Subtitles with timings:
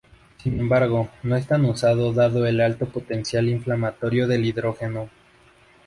[0.41, 5.11] Sin embargo no es tan usado dado el alto potencial inflamatorio del hidrógeno.